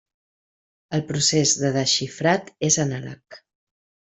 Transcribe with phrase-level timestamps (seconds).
[0.99, 3.43] El procés de desxifrat és anàleg.